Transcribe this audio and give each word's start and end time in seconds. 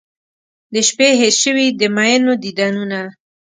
د 0.73 0.75
شپې 0.89 1.09
هیر 1.19 1.33
شوي 1.43 1.67
د 1.79 1.81
میینو 1.95 2.33
دیدنونه 2.43 2.99